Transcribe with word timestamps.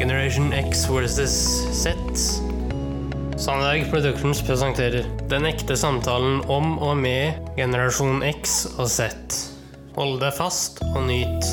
Generation 0.00 0.52
X 0.52 0.86
versus 0.88 1.32
Z. 1.82 1.92
Sandberg 3.36 3.90
Productions 3.90 4.40
presenterer 4.40 5.04
Den 5.28 5.44
ekte 5.44 5.76
samtalen 5.76 6.40
om 6.48 6.78
og 6.80 6.94
med 6.96 7.36
generasjon 7.58 8.22
X 8.24 8.62
og 8.80 8.88
Z. 8.88 9.10
Hold 9.98 10.22
deg 10.22 10.32
fast 10.38 10.80
og 10.94 11.04
nyt. 11.10 11.50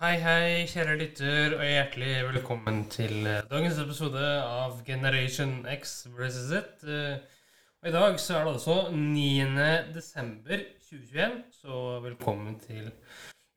Hei, 0.00 0.12
hei, 0.20 0.66
kjære 0.68 0.98
lytter, 1.00 1.56
og 1.56 1.64
hjertelig 1.64 2.12
velkommen 2.34 2.82
til 2.92 3.24
eh, 3.24 3.40
dagens 3.48 3.80
episode 3.80 4.26
av 4.44 4.78
Generation 4.84 5.62
X 5.72 6.02
versus 6.18 6.52
Z. 6.52 6.84
Eh, 6.84 7.40
Og 7.80 7.88
I 7.88 7.92
dag 7.96 8.20
så 8.20 8.34
er 8.36 8.44
det 8.44 8.58
altså 8.58 8.74
9. 8.92 9.44
desember 9.94 10.60
2021, 10.90 11.36
så 11.62 11.76
velkommen 12.04 12.58
til 12.60 12.90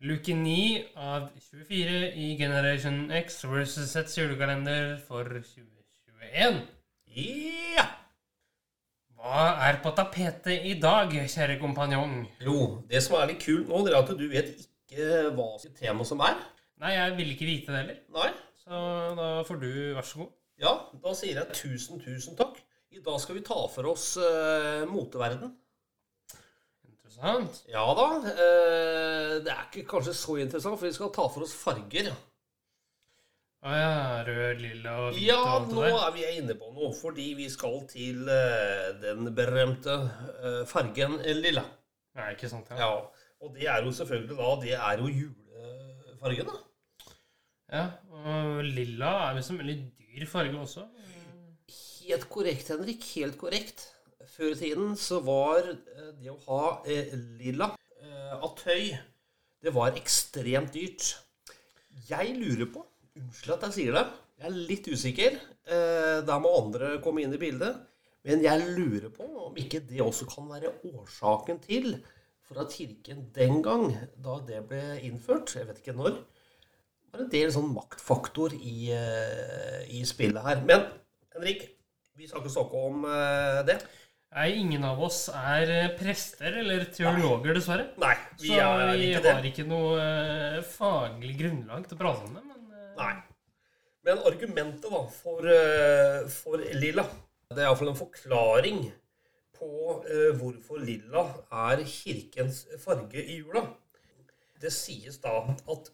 luke 0.03 0.33
9 0.35 0.83
av 0.99 1.29
24 1.39 2.11
i 2.19 2.35
Generation 2.37 3.11
X 3.11 3.43
versus 3.47 3.91
Sets 3.91 4.17
julekalender 4.17 4.97
for 5.07 5.23
2021. 5.23 6.57
Ja! 7.15 7.85
Hva 9.15 9.45
er 9.63 9.79
på 9.83 9.93
tapetet 9.95 10.67
i 10.67 10.73
dag, 10.83 11.07
kjære 11.07 11.55
kompanjong? 11.61 12.17
Jo, 12.43 12.57
det 12.89 12.99
som 13.05 13.15
er 13.21 13.31
litt 13.31 13.45
kult 13.45 13.71
nå, 13.71 13.79
det 13.85 13.93
er 13.93 13.99
at 14.01 14.11
du 14.19 14.25
vet 14.27 14.51
ikke 14.59 15.23
hva 15.37 15.47
tema 15.79 16.03
som 16.07 16.19
er. 16.27 16.35
Nei, 16.83 16.97
jeg 16.97 17.15
vil 17.21 17.31
ikke 17.37 17.47
vite 17.47 17.71
det 17.71 17.79
heller, 17.79 18.03
Nei? 18.17 18.29
så 18.59 18.83
da 19.15 19.29
får 19.47 19.63
du 19.63 19.71
vær 19.95 20.07
så 20.07 20.25
god. 20.25 20.33
Ja, 20.59 20.73
da 21.05 21.15
sier 21.15 21.39
jeg 21.39 21.55
tusen, 21.55 22.03
tusen 22.03 22.35
takk. 22.39 22.59
I 22.91 22.99
dag 23.03 23.23
skal 23.23 23.39
vi 23.39 23.47
ta 23.47 23.55
for 23.71 23.87
oss 23.95 24.17
uh, 24.19 24.83
moteverden. 24.91 25.55
Interessant. 27.13 27.63
Ja 27.69 27.83
da. 27.97 28.05
eh, 28.33 29.33
det 29.45 29.51
er 29.53 29.65
ikke 29.69 29.85
kanskje 29.89 30.13
så 30.17 30.37
interessant, 30.41 30.79
for 30.79 30.87
vi 30.89 30.93
skal 30.95 31.11
ta 31.13 31.27
for 31.29 31.45
oss 31.45 31.53
farger. 31.55 32.09
Å 33.63 33.71
ja, 33.71 33.91
rød, 34.27 34.59
lilla 34.59 34.93
og 35.05 35.13
hvit 35.15 35.23
Ja, 35.29 35.37
og 35.39 35.51
alt 35.53 35.69
nå 35.71 35.83
det 35.85 35.91
der. 35.93 36.01
er 36.03 36.11
vi 36.17 36.23
inne 36.41 36.55
på 36.59 36.71
noe, 36.75 36.89
fordi 36.97 37.27
vi 37.37 37.45
skal 37.53 37.77
til 37.87 38.27
eh, 38.27 38.89
den 38.99 39.29
berømte 39.37 39.93
eh, 40.41 40.63
fargen 40.67 41.15
lilla. 41.39 41.63
Ja, 42.17 42.27
ikke 42.33 42.49
sant, 42.51 42.67
ja. 42.73 42.81
Ja, 42.81 42.89
og 43.39 43.55
det 43.55 43.69
er 43.71 43.85
jo 43.85 43.93
selvfølgelig 43.95 44.35
da, 44.41 44.49
det 44.65 44.73
er 44.75 44.99
jo 44.99 45.07
julefargen 45.13 46.51
da. 46.51 46.59
Ja, 47.73 47.85
og 48.11 48.59
lilla 48.67 49.13
er 49.29 49.39
visst 49.39 49.53
en 49.53 49.61
veldig 49.63 49.77
dyr 49.95 50.27
farge 50.29 50.59
også. 50.59 50.83
Helt 52.03 52.27
korrekt, 52.29 52.67
Henrik. 52.69 53.07
Helt 53.15 53.37
korrekt. 53.39 53.87
Før 54.33 54.49
i 54.49 54.57
tiden 54.57 54.95
så 54.97 55.19
var 55.21 55.67
eh, 55.69 56.09
det 56.17 56.31
å 56.31 56.39
ha 56.47 56.61
eh, 56.89 57.11
lilla 57.37 57.67
eh, 58.01 58.31
av 58.33 58.55
tøy 58.57 58.87
Det 59.61 59.71
var 59.75 59.93
ekstremt 59.99 60.73
dyrt. 60.73 61.11
Jeg 62.09 62.33
lurer 62.39 62.71
på 62.73 62.81
Unnskyld 63.13 63.53
at 63.53 63.67
jeg 63.67 63.75
sier 63.75 63.93
det. 63.93 64.01
Jeg 64.41 64.47
er 64.49 64.55
litt 64.71 64.89
usikker. 64.89 65.35
Eh, 65.69 66.23
da 66.25 66.39
må 66.41 66.49
andre 66.63 66.95
komme 67.05 67.21
inn 67.21 67.35
i 67.35 67.39
bildet. 67.39 67.77
Men 68.25 68.41
jeg 68.41 68.73
lurer 68.73 69.11
på 69.13 69.27
om 69.45 69.59
ikke 69.61 69.83
det 69.85 70.01
også 70.01 70.25
kan 70.31 70.49
være 70.49 70.73
årsaken 70.89 71.61
til 71.61 71.91
for 72.43 72.63
at 72.63 72.73
kirken 72.73 73.27
den 73.35 73.61
gang, 73.63 73.85
da 74.17 74.39
det 74.47 74.63
ble 74.67 74.81
innført, 75.05 75.53
jeg 75.55 75.67
vet 75.69 75.79
ikke 75.79 75.95
når, 75.95 76.17
var 77.13 77.23
en 77.23 77.29
del 77.31 77.53
sånn 77.53 77.69
maktfaktor 77.75 78.55
i, 78.57 78.89
i 79.93 80.01
spillet 80.07 80.43
her. 80.43 80.63
Men 80.67 80.87
Henrik, 81.35 81.67
vi 82.17 82.27
skal 82.27 82.41
ikke 82.41 82.55
snakke 82.57 82.81
om 82.89 83.05
det. 83.69 83.77
Nei, 84.33 84.47
ingen 84.63 84.85
av 84.87 85.01
oss 85.05 85.27
er 85.29 85.69
eh, 85.69 85.91
prester 85.93 86.55
eller 86.63 86.87
teologer, 86.89 87.53
dessverre. 87.53 87.91
Nei, 88.01 88.15
vi 88.41 88.49
Så 88.49 88.55
er 88.63 88.95
vi 88.97 89.09
ikke 89.11 89.21
det. 89.21 89.33
har 89.37 89.45
ikke 89.49 89.65
noe 89.69 89.99
eh, 90.01 90.57
faglig 90.65 91.35
grunnlag 91.37 91.85
til 91.85 91.97
å 91.97 91.99
prate 91.99 92.25
om 92.25 92.39
det, 92.39 92.41
men 92.47 92.63
eh, 92.73 92.87
Nei. 92.97 93.13
Men 94.03 94.23
argumentet 94.27 94.89
da, 94.89 95.03
for, 95.15 95.45
for 96.33 96.63
lilla, 96.75 97.05
det 97.53 97.61
er 97.61 97.69
iallfall 97.69 97.93
en 97.93 97.95
forklaring 97.95 98.81
på 99.55 99.69
hvorfor 100.41 100.81
lilla 100.83 101.21
er 101.69 101.85
kirkens 101.87 102.65
farge 102.83 103.21
i 103.23 103.37
jula. 103.37 103.61
Det 104.59 104.73
sies 104.75 105.21
da 105.23 105.37
at 105.71 105.87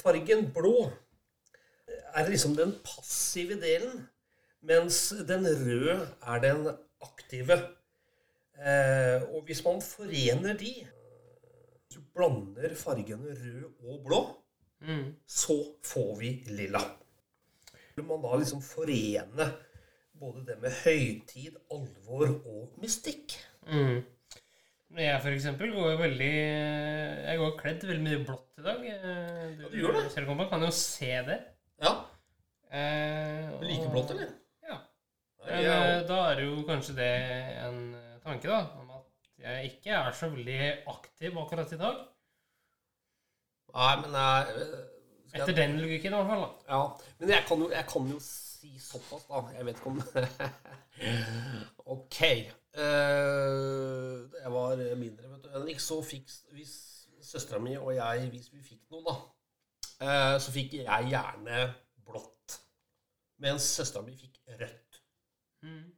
fargen 0.00 0.48
blå 0.56 0.88
er 2.18 2.32
liksom 2.32 2.56
den 2.58 2.74
passive 2.82 3.60
delen, 3.62 4.08
mens 4.66 4.98
den 5.30 5.46
røde 5.46 6.00
er 6.18 6.42
den 6.42 6.66
aktive. 7.06 7.60
Eh, 8.58 9.22
og 9.32 9.44
hvis 9.48 9.62
man 9.64 9.80
forener 9.84 10.58
de, 10.60 10.72
så 11.92 12.02
blander 12.14 12.74
fargene 12.78 13.34
rød 13.36 13.88
og 13.88 14.00
blå, 14.06 14.20
mm. 14.84 15.04
så 15.28 15.56
får 15.84 16.12
vi 16.20 16.32
lilla. 16.52 16.82
Vil 17.96 18.06
man 18.08 18.22
da 18.24 18.38
liksom 18.40 18.62
forene 18.64 19.48
både 20.22 20.44
det 20.46 20.58
med 20.62 20.72
høytid, 20.84 21.56
alvor 21.74 22.28
og 22.46 22.76
mystikk? 22.80 23.34
Mm. 23.66 24.02
Jeg 24.92 25.20
for 25.24 25.32
eksempel 25.32 25.70
går 25.72 25.94
veldig 25.96 26.26
Jeg 26.28 27.38
går 27.40 27.52
kledd 27.56 27.84
veldig 27.88 28.02
mye 28.04 28.24
blått 28.28 28.60
i 28.60 28.64
dag. 28.66 28.82
Eh, 28.84 29.46
Du, 29.56 29.62
Ja, 29.64 29.68
du 29.72 29.76
gjør 29.80 29.96
det. 29.96 30.24
Kompa, 30.28 30.48
kan 30.50 30.64
jo 30.66 30.70
se 30.76 31.12
det. 31.28 31.38
Ja. 31.80 31.92
Eh, 32.68 33.48
Du 33.60 33.64
liker 33.66 33.88
blått, 33.94 34.12
eller? 34.12 34.34
Ja. 34.68 34.76
Nei, 35.46 35.62
ja. 35.64 35.76
eh, 35.80 36.02
da 36.08 36.18
er 36.30 36.42
jo 36.44 36.60
kanskje 36.68 36.96
det 37.00 37.10
en 37.64 37.78
eh, 37.80 37.81
tanke, 38.32 38.48
da, 38.50 38.80
om 38.80 38.90
at 38.96 39.42
jeg 39.42 39.70
ikke 39.72 39.94
er 39.98 40.16
så 40.16 40.28
veldig 40.32 40.58
aktiv 40.92 41.38
akkurat 41.44 41.72
i 41.72 41.80
dag. 41.80 42.00
Nei, 43.72 43.92
men 44.02 44.16
jeg, 44.20 44.66
skal 45.32 45.42
Etter 45.42 45.56
den 45.56 45.78
logikken, 45.80 46.12
i 46.12 46.16
hvert 46.16 46.28
fall. 46.28 46.42
da. 46.44 46.74
ja. 46.74 47.12
Men 47.18 47.30
jeg 47.32 47.44
kan, 47.48 47.62
jo, 47.64 47.68
jeg 47.72 47.86
kan 47.88 48.08
jo 48.12 48.18
si 48.20 48.72
såpass, 48.78 49.24
da. 49.30 49.42
Jeg 49.56 49.66
vet 49.66 49.80
ikke 49.80 49.92
om 49.92 50.02
Ok. 51.94 52.20
Uh, 52.72 54.28
jeg 54.42 54.52
var 54.52 54.76
mindre, 54.96 55.30
vet 55.30 55.44
du, 55.44 55.48
Henrik, 55.52 55.80
så 55.80 55.98
fikk 56.02 56.30
Hvis 56.56 56.74
søstera 57.20 57.58
mi 57.60 57.74
og 57.76 57.90
jeg 57.94 58.28
Hvis 58.32 58.52
vi 58.52 58.62
fikk 58.64 58.86
noe, 58.94 59.02
da, 59.04 59.16
uh, 60.04 60.36
så 60.40 60.54
fikk 60.54 60.78
jeg 60.82 61.08
gjerne 61.12 61.64
blått. 62.06 62.60
Mens 63.44 63.66
søstera 63.76 64.04
mi 64.06 64.16
fikk 64.16 64.40
rødt. 64.60 65.02
Mm. 65.64 65.90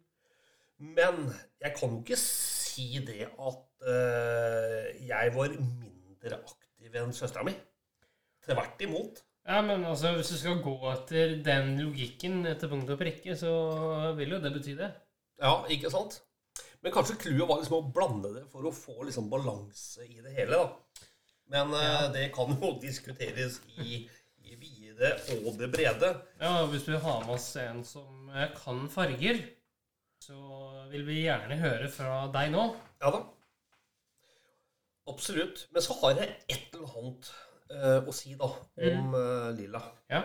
Men 0.79 1.29
jeg 1.63 1.77
kan 1.77 1.93
jo 1.95 2.01
ikke 2.03 2.19
si 2.21 2.89
det 3.07 3.29
at 3.29 3.63
uh, 3.87 5.07
jeg 5.07 5.35
var 5.37 5.55
mindre 5.61 6.41
aktiv 6.41 6.99
enn 7.01 7.15
søstera 7.17 7.47
mi. 7.47 7.55
Tvert 8.45 8.83
imot. 8.85 9.23
Ja, 9.45 9.61
men 9.61 9.85
altså, 9.85 10.15
hvis 10.17 10.33
du 10.33 10.39
skal 10.41 10.63
gå 10.65 10.75
etter 10.91 11.35
den 11.45 11.75
logikken 11.83 12.47
etter 12.49 12.71
punkt 12.73 12.91
og 12.93 13.01
prikke, 13.01 13.37
så 13.37 13.53
vil 14.17 14.37
jo 14.37 14.41
det 14.41 14.53
bety 14.55 14.77
det. 14.79 14.89
Ja, 15.43 15.59
ikke 15.73 15.93
sant? 15.93 16.23
Men 16.85 16.93
kanskje 16.93 17.19
clouet 17.21 17.49
var 17.49 17.61
liksom 17.61 17.77
å 17.79 17.93
blande 17.93 18.31
det 18.35 18.45
for 18.53 18.65
å 18.65 18.73
få 18.73 19.05
liksom 19.05 19.31
balanse 19.33 20.05
i 20.05 20.21
det 20.25 20.33
hele, 20.37 20.61
da. 20.61 21.01
Men 21.53 21.73
eh, 21.77 22.07
det 22.15 22.31
kan 22.37 22.53
jo 22.57 22.75
diskuteres 22.81 23.59
i, 23.81 24.05
i 24.45 24.57
vide 24.61 25.13
og 25.37 25.59
det 25.61 25.69
brede. 25.73 26.11
Ja, 26.41 26.65
hvis 26.71 26.89
vi 26.89 27.01
har 27.01 27.25
med 27.27 27.35
oss 27.37 27.51
en 27.61 27.83
som 27.89 28.31
eh, 28.33 28.49
kan 28.57 28.85
farger, 28.93 29.41
så 30.25 30.37
vil 30.91 31.05
vi 31.07 31.25
gjerne 31.27 31.57
høre 31.61 31.89
fra 31.93 32.25
deg 32.33 32.53
nå. 32.55 32.69
Ja 33.03 33.11
da. 33.13 33.21
Absolutt. 35.11 35.67
Men 35.73 35.85
så 35.85 35.97
har 36.01 36.15
jeg 36.17 36.31
et 36.49 36.73
eller 36.73 36.95
annet 36.97 37.29
uh, 37.75 37.99
å 38.09 38.15
si 38.15 38.33
da 38.41 38.49
om 38.49 39.17
eh, 39.19 39.51
lilla. 39.59 39.83
Ja. 40.09 40.23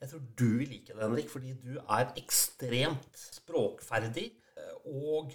Jeg 0.00 0.10
tror 0.10 0.22
du 0.38 0.46
vil 0.58 0.70
like 0.72 0.92
det, 0.94 1.02
Henrik, 1.02 1.28
fordi 1.32 1.52
du 1.60 1.76
er 1.82 2.08
ekstremt 2.20 3.20
språkferdig. 3.38 4.30
eh, 4.56 4.72
Og 4.88 5.32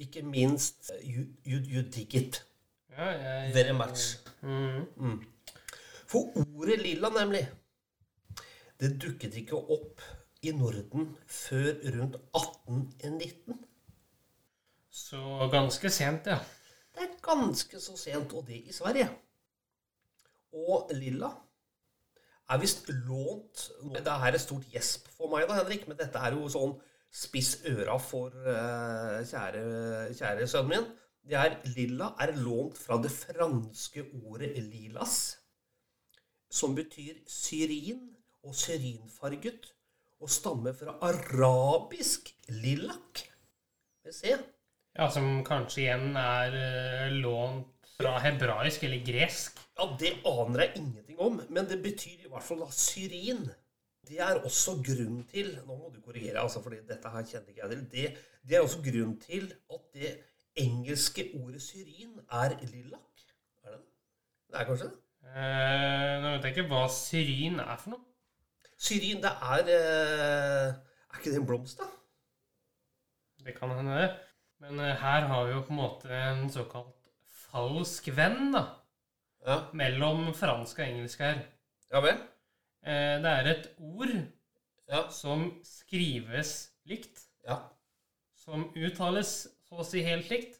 ikke 0.00 0.22
minst 0.24 0.90
you, 1.04 1.26
you, 1.44 1.60
you 1.68 1.84
dig 1.84 2.14
it 2.16 2.40
ja 2.92 3.10
jeg, 3.16 3.54
very 3.54 3.76
much. 3.76 4.18
Mm. 4.42 5.20
For 6.08 6.32
ordet 6.56 6.80
lilla, 6.80 7.08
nemlig, 7.12 7.46
det 8.80 8.96
dukket 9.00 9.36
ikke 9.40 9.56
opp 9.56 10.02
i 10.42 10.52
Norden 10.56 11.12
før 11.26 11.72
rundt 11.94 12.16
1819. 12.34 13.60
Så 14.90 15.48
ganske 15.52 15.90
sent, 15.90 16.26
ja. 16.26 16.38
Det 16.92 17.06
er 17.06 17.18
ganske 17.24 17.80
så 17.80 17.96
sent, 17.96 18.32
og 18.32 18.46
det 18.46 18.58
i 18.68 18.72
Sverige. 18.72 19.08
Og 20.52 20.90
lilla 20.92 21.30
er 22.52 22.60
visst 22.60 22.88
lånt 22.88 23.70
Det 23.94 24.02
er 24.04 24.34
et 24.34 24.40
stort 24.40 24.66
gjesp 24.72 25.06
for 25.16 25.30
meg, 25.32 25.46
da, 25.48 25.56
Henrik, 25.62 25.86
men 25.88 25.96
dette 25.96 26.20
er 26.20 26.36
jo 26.36 26.50
sånn 26.52 26.74
spiss 27.12 27.54
øra 27.68 27.98
for 28.00 28.34
uh, 28.44 29.20
kjære, 29.28 29.62
kjære 30.16 30.48
sønnen 30.48 30.72
min. 30.72 30.90
Det 31.22 31.38
er 31.38 31.54
Lilla 31.76 32.10
er 32.20 32.32
lånt 32.34 32.78
fra 32.80 32.98
det 33.00 33.12
franske 33.14 34.02
ordet 34.24 34.56
lilas, 34.58 35.36
som 36.50 36.74
betyr 36.74 37.20
syrin 37.30 38.08
og 38.42 38.56
syrinfarget, 38.58 39.70
og 40.22 40.30
stammer 40.30 40.74
fra 40.76 40.96
arabisk 41.02 42.30
lillak. 42.62 43.24
med 44.04 44.14
C. 44.14 44.34
Ja, 44.98 45.08
Som 45.10 45.44
kanskje 45.44 45.86
igjen 45.86 46.16
er 46.16 46.54
eh, 46.58 47.12
lånt 47.22 47.90
fra 47.96 48.18
hebraisk 48.20 48.84
eller 48.84 49.02
gresk. 49.06 49.60
Ja, 49.78 49.88
det 49.98 50.12
aner 50.28 50.66
jeg 50.66 50.82
ingenting 50.82 51.18
om, 51.18 51.40
men 51.48 51.68
det 51.68 51.80
betyr 51.82 52.26
i 52.26 52.30
hvert 52.30 52.44
fall 52.44 52.60
da 52.64 52.68
syrin. 52.74 53.46
Det 54.08 54.18
er 54.20 54.42
også 54.42 54.74
grunnen 54.82 55.22
til 55.30 55.54
Nå 55.62 55.76
må 55.78 55.90
du 55.94 56.00
korrigere, 56.02 56.42
altså, 56.42 56.60
for 56.62 56.74
dette 56.74 57.12
her 57.14 57.26
kjenner 57.28 57.52
ikke 57.52 57.62
jeg 57.62 57.70
til. 57.70 57.84
Det, 57.92 58.06
det 58.48 58.56
er 58.58 58.66
også 58.66 58.82
grunnen 58.84 59.18
til 59.22 59.48
at 59.70 59.88
det 59.94 60.12
engelske 60.58 61.30
ordet 61.40 61.62
syrin 61.62 62.18
er 62.28 62.58
lillak. 62.66 63.26
Er 63.64 63.70
det 63.70 63.78
det? 63.78 63.88
Det 64.50 64.60
er 64.60 64.68
kanskje 64.68 64.90
det? 64.90 64.98
Eh, 65.32 66.16
nå 66.22 66.32
vet 66.34 66.48
jeg 66.48 66.56
ikke 66.56 66.70
hva 66.74 66.86
syrin 66.92 67.62
er 67.62 67.78
for 67.78 67.94
noe. 67.94 68.11
Syrin, 68.82 69.20
det 69.22 69.30
er 69.30 69.68
eh, 69.70 70.68
Er 70.72 71.18
ikke 71.20 71.30
det 71.30 71.40
en 71.40 71.46
blomst, 71.46 71.78
da? 71.78 71.86
Det 73.44 73.54
kan 73.58 73.70
hende, 73.74 73.94
det. 74.00 74.10
Men 74.62 74.80
eh, 74.80 74.96
her 74.98 75.26
har 75.30 75.46
vi 75.46 75.52
jo 75.56 75.62
på 75.66 75.74
en 75.74 75.78
måte 75.80 76.10
en 76.18 76.48
såkalt 76.50 77.10
falsk 77.50 78.08
venn, 78.16 78.52
da. 78.54 78.64
Ja, 79.46 79.56
Mellom 79.74 80.28
fransk 80.38 80.78
og 80.78 80.86
engelsk 80.86 81.18
her. 81.24 81.40
ja 81.92 82.00
vel? 82.04 82.18
Eh, 82.86 83.16
det 83.22 83.32
er 83.32 83.50
et 83.54 83.70
ord 83.78 84.14
Ja. 84.88 85.08
som 85.10 85.60
skrives 85.64 86.70
likt, 86.84 87.22
Ja. 87.46 87.56
som 88.36 88.68
uttales 88.76 89.48
så 89.68 89.78
å 89.80 89.84
si 89.86 90.02
helt 90.02 90.28
likt, 90.30 90.58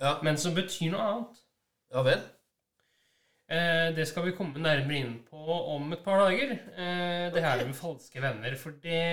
Ja, 0.00 0.18
men 0.22 0.36
som 0.36 0.54
betyr 0.54 0.90
noe 0.92 1.00
annet. 1.02 1.38
ja 1.92 2.02
vel? 2.02 2.22
Eh, 3.46 3.92
det 3.94 4.08
skal 4.10 4.24
vi 4.26 4.32
komme 4.34 4.58
nærmere 4.58 4.98
inn 4.98 5.12
på 5.28 5.38
om 5.76 5.92
et 5.94 6.00
par 6.02 6.18
dager. 6.24 6.56
Eh, 6.74 7.26
det 7.34 7.42
her 7.44 7.60
med 7.62 7.76
falske 7.78 8.18
venner, 8.22 8.56
for 8.58 8.74
det 8.82 9.04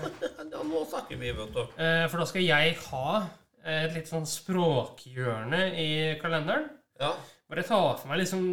nå 0.70 0.84
snakker 0.88 1.20
vi, 1.20 1.32
vet 1.36 1.52
du. 1.52 1.60
eh, 1.76 2.06
For 2.08 2.22
da 2.22 2.28
skal 2.30 2.46
jeg 2.46 2.78
ha 2.86 3.26
et 3.60 3.92
litt 3.92 4.08
sånn 4.08 4.24
språkhjørne 4.24 5.60
i 5.76 5.88
kalenderen. 6.22 6.70
Ja. 7.00 7.12
Bare 7.50 7.64
ta 7.66 7.80
for 8.00 8.08
meg 8.08 8.22
liksom 8.22 8.46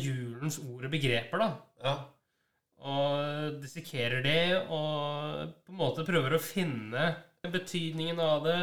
julens 0.00 0.56
ord 0.62 0.86
og 0.88 0.92
begreper, 0.94 1.42
da. 1.42 1.50
Ja. 1.84 1.94
Og 2.80 3.58
dissekerer 3.60 4.22
det, 4.24 4.38
og 4.72 5.50
på 5.66 5.74
en 5.74 5.80
måte 5.82 6.06
prøver 6.08 6.38
å 6.38 6.40
finne 6.40 7.10
betydningen 7.44 8.22
av 8.24 8.46
det. 8.48 8.60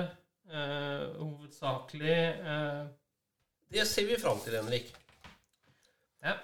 Hovedsakelig 1.20 2.18
Det 3.70 3.86
ser 3.86 4.08
vi 4.10 4.18
fram 4.18 4.40
til, 4.42 4.58
Henrik. 4.58 4.90
Ja. 6.28 6.36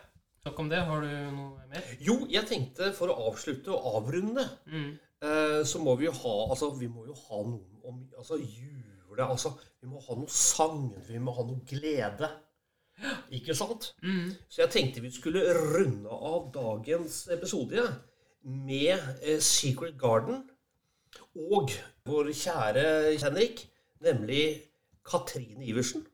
Takk 0.43 0.57
om 0.59 0.69
det. 0.71 0.79
Har 0.87 1.03
du 1.03 1.11
noe 1.35 1.67
mer? 1.71 1.83
Jo, 2.03 2.17
jeg 2.31 2.47
tenkte 2.49 2.89
for 2.95 3.11
å 3.11 3.29
avslutte 3.29 3.71
og 3.75 3.99
avrunde, 4.01 4.43
Mm. 4.67 4.89
eh, 5.23 5.61
så 5.67 5.79
må 5.83 5.93
vi 5.99 6.05
jo 6.09 6.11
ha 6.11 6.33
Altså, 6.51 6.71
vi 6.79 6.87
må 6.91 7.05
jo 7.07 7.13
ha 7.27 7.43
noe 7.47 7.83
om 7.87 8.01
altså, 8.17 8.35
jule 8.39 9.23
Altså, 9.29 9.53
vi 9.81 9.87
må 9.87 10.01
ha 10.07 10.15
noe 10.17 10.27
sang, 10.27 10.87
vi 11.07 11.19
må 11.21 11.31
ha 11.37 11.43
noe 11.45 11.61
glede. 11.69 12.29
Ikke 13.31 13.55
sant? 13.55 13.93
Mm. 14.03 14.31
Så 14.49 14.61
jeg 14.63 14.71
tenkte 14.73 15.01
vi 15.01 15.11
skulle 15.11 15.43
runde 15.53 16.09
av 16.09 16.51
dagens 16.53 17.27
episode 17.33 17.83
med 18.43 18.99
eh, 19.23 19.39
Secret 19.39 19.97
Garden 19.97 20.43
og 21.35 21.71
vår 22.05 22.31
kjære 22.33 23.17
Henrik, 23.21 23.67
nemlig 24.01 24.63
Katrine 25.05 25.65
Iversen. 25.65 26.05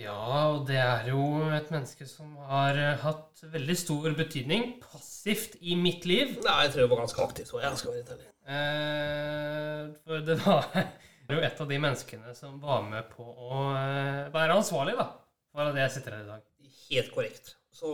Ja, 0.00 0.16
og 0.48 0.62
det 0.68 0.78
er 0.80 1.10
jo 1.10 1.20
et 1.52 1.68
menneske 1.72 2.06
som 2.08 2.32
har 2.48 2.76
eh, 2.78 3.02
hatt 3.02 3.42
veldig 3.52 3.74
stor 3.76 4.14
betydning 4.16 4.78
passivt 4.80 5.58
i 5.60 5.76
mitt 5.76 6.06
liv. 6.08 6.38
Nei, 6.46 6.54
jeg 6.64 6.72
tror 6.72 6.82
jeg 6.82 6.90
var 6.92 7.02
ganske 7.02 7.24
aktivt. 7.26 7.52
jeg 7.60 7.80
skal 7.82 7.98
være. 7.98 8.28
Eh, 8.48 9.82
for 10.06 10.24
det 10.24 10.38
var 10.40 10.70
jo 11.34 11.42
et 11.44 11.60
av 11.60 11.68
de 11.68 11.80
menneskene 11.84 12.32
som 12.38 12.56
var 12.62 12.86
med 12.86 13.10
på 13.12 13.26
å 13.28 13.66
eh, 13.74 14.30
være 14.32 14.56
ansvarlig 14.56 14.96
da, 14.96 15.10
for 15.52 15.76
det 15.76 15.84
jeg 15.84 15.94
sitter 15.98 16.16
her 16.16 16.24
i 16.24 16.30
dag. 16.30 16.48
Helt 16.86 17.12
korrekt. 17.12 17.52
Så 17.76 17.92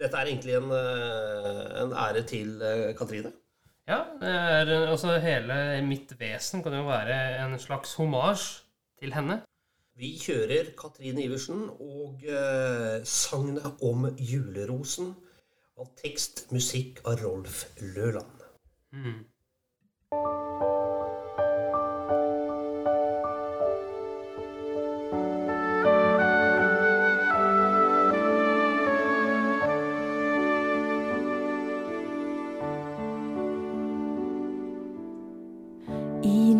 dette 0.00 0.16
er 0.16 0.32
egentlig 0.32 0.56
en, 0.56 0.72
eh, 0.72 1.68
en 1.82 1.94
ære 2.06 2.24
til 2.32 2.56
Katrine. 2.96 3.34
Ja, 3.88 4.02
det 4.20 4.32
er, 4.32 4.72
altså 4.88 5.14
hele 5.20 5.82
mitt 5.84 6.16
vesen 6.16 6.64
kan 6.64 6.74
jo 6.76 6.88
være 6.88 7.20
en 7.44 7.60
slags 7.60 7.92
homasj 8.00 8.48
til 9.00 9.12
henne. 9.16 9.42
Vi 9.98 10.12
kjører 10.14 10.68
Katrine 10.78 11.24
Iversen 11.24 11.64
og 11.82 12.20
eh, 12.22 13.00
sagnet 13.02 13.80
om 13.82 14.04
julerosen 14.14 15.08
av 15.74 15.88
tekst, 15.98 16.44
musikk 16.54 17.00
av 17.02 17.18
Rolf 17.24 17.64
Løland. 17.96 18.44
Mm. 18.94 19.24
I 36.22 36.57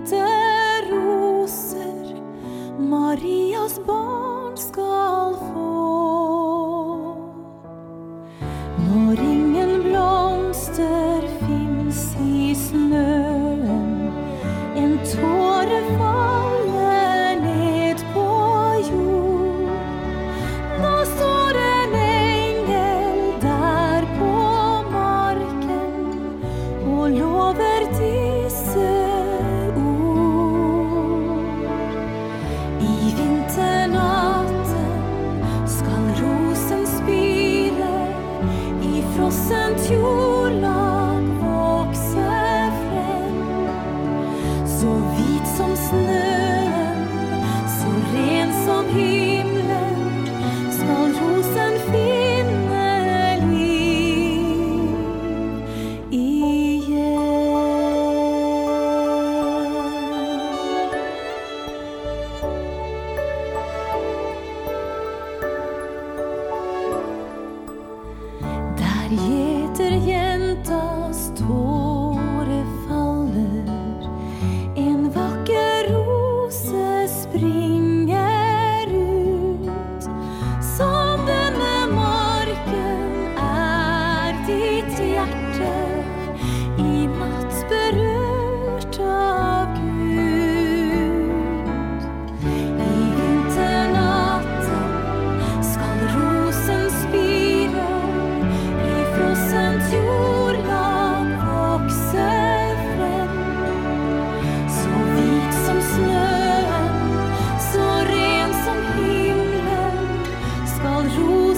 vinterroser 0.00 2.16
Marias 2.78 3.78
barn 3.78 4.29
Der 69.10 69.39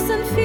skal 0.03 0.19
rosen 0.19 0.42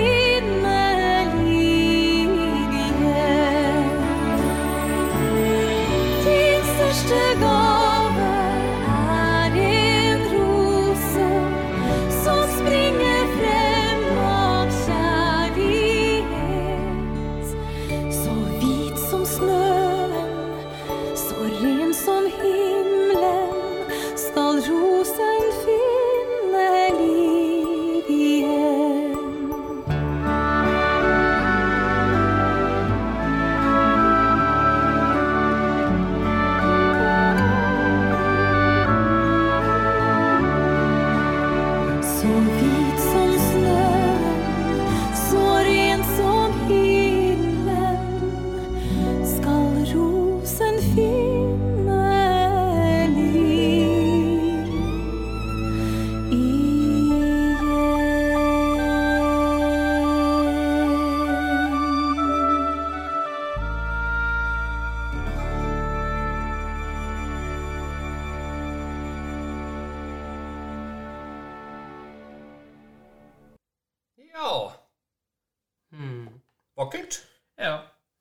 vakkert. 76.77 77.21
Ja. 77.57 77.75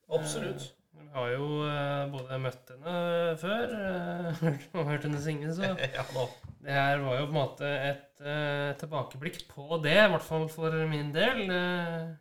Absolutt. 0.09 0.73
Vi 0.97 1.07
har 1.13 1.31
jo 1.35 1.47
eh, 1.67 2.03
både 2.13 2.39
møtt 2.41 2.71
henne 2.73 2.93
før 3.41 3.73
eh, 3.77 4.45
og 4.79 4.89
hørt 4.89 5.05
henne 5.05 5.21
synge, 5.21 5.53
så 5.57 5.75
Ja, 5.97 6.05
det 6.65 6.77
her 6.77 7.03
var 7.05 7.19
jo 7.21 7.27
på 7.27 7.33
en 7.35 7.37
måte 7.37 7.73
et 7.91 8.23
eh, 8.25 8.71
tilbakeblikk 8.81 9.43
på 9.51 9.81
det, 9.85 9.97
i 9.97 10.13
hvert 10.13 10.25
fall 10.25 10.47
for 10.53 10.77
min 10.89 11.13
del. 11.15 11.43
Eh, 11.53 12.15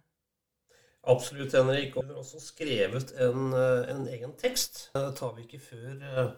Absolutt, 1.07 1.53
Henrik. 1.53 1.95
Og 1.97 2.03
vi 2.07 2.15
har 2.15 2.21
også 2.23 2.41
skrevet 2.41 3.13
en, 3.21 3.53
eh, 3.53 3.91
en 3.93 4.07
egen 4.09 4.33
tekst. 4.41 4.89
Det 4.95 5.05
tar 5.19 5.35
vi 5.37 5.45
ikke 5.45 5.61
før 5.61 6.01
eh, 6.01 6.31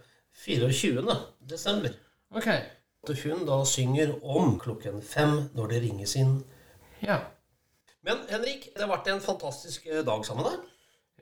24. 0.43 1.15
desember. 1.49 1.95
ok. 2.35 2.51
Hun 3.07 3.45
da 3.47 3.61
synger 3.63 4.17
om 4.25 4.57
klokken 4.59 4.99
fem 5.01 5.47
når 5.55 5.69
det 5.71 5.77
ringes 5.85 6.17
inn. 6.19 6.41
Ja. 6.99 7.21
Men 8.05 8.17
Henrik, 8.29 8.69
det 8.75 8.83
har 8.83 8.91
vært 8.91 9.07
en 9.11 9.21
fantastisk 9.23 9.87
eh, 9.89 10.03
dag 10.05 10.25
sammen 10.25 10.45
med 10.45 10.53
deg. 10.53 10.73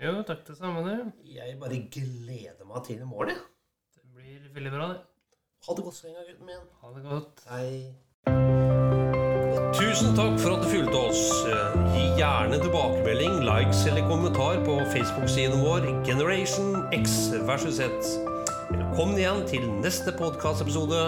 Jo, 0.05 0.15
takk 0.27 0.41
det 0.49 0.57
samme, 0.59 0.81
du. 0.83 1.11
Jeg 1.31 1.55
bare 1.61 1.77
gleder 1.93 2.65
meg 2.67 2.81
til 2.87 2.99
i 2.99 3.07
morgen. 3.07 3.31
jeg. 3.35 3.43
Det 3.95 4.03
blir 4.15 4.49
veldig 4.57 4.73
bra, 4.73 4.89
det. 4.91 5.01
Ha 5.65 5.75
det 5.77 5.85
godt 5.87 5.95
så 5.97 6.07
lenge, 6.09 6.25
gutten 6.27 6.49
min. 6.49 6.65
Ha 6.81 6.91
det 6.97 7.05
godt. 7.07 7.45
Hei. 7.49 7.95
Tusen 9.75 10.13
takk 10.15 10.35
for 10.39 10.55
at 10.55 10.63
du 10.65 10.69
fulgte 10.71 10.99
oss. 10.99 11.23
Eh, 11.47 11.77
Gi 11.95 12.03
gjerne 12.19 12.59
tilbakemelding, 12.61 13.39
likes 13.47 13.85
eller 13.89 14.05
kommentar 14.11 14.59
på 14.67 14.77
Facebook-siden 14.93 15.63
vår 15.63 15.87
Generation 16.07 16.83
X 16.95 17.31
versus 17.47 17.79
Z. 17.79 18.11
Velkommen 18.75 19.17
igjen 19.19 19.45
til 19.49 19.65
neste 19.79 20.11
podkastepisode. 20.19 21.07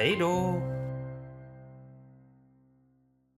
Hei 0.00 0.12
då! 0.20 0.34